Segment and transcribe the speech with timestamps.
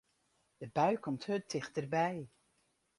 [0.61, 2.15] De bui komt hurd tichterby.